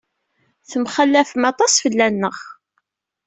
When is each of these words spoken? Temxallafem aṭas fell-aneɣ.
Temxallafem 0.69 1.43
aṭas 1.51 1.73
fell-aneɣ. 1.83 2.37